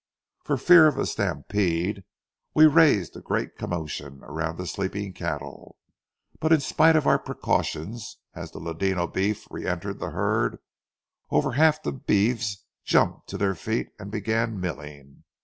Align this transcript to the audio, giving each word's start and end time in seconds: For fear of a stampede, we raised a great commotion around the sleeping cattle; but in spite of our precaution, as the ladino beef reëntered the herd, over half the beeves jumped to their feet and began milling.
For 0.43 0.57
fear 0.57 0.87
of 0.87 0.97
a 0.97 1.05
stampede, 1.05 2.03
we 2.55 2.65
raised 2.65 3.15
a 3.15 3.19
great 3.21 3.55
commotion 3.55 4.21
around 4.23 4.57
the 4.57 4.65
sleeping 4.65 5.13
cattle; 5.13 5.77
but 6.39 6.51
in 6.51 6.59
spite 6.59 6.95
of 6.95 7.05
our 7.05 7.19
precaution, 7.19 7.95
as 8.33 8.49
the 8.49 8.57
ladino 8.57 9.05
beef 9.05 9.45
reëntered 9.49 9.99
the 9.99 10.09
herd, 10.09 10.57
over 11.29 11.51
half 11.51 11.83
the 11.83 11.91
beeves 11.91 12.65
jumped 12.83 13.29
to 13.29 13.37
their 13.37 13.53
feet 13.53 13.89
and 13.99 14.09
began 14.09 14.59
milling. 14.59 15.23